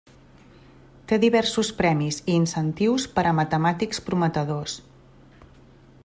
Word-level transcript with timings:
Té 1.11 1.19
diversos 1.23 1.69
premis 1.81 2.17
i 2.23 2.37
incentius 2.37 3.05
per 3.19 3.25
a 3.31 3.33
matemàtics 3.41 4.01
prometedors. 4.09 4.79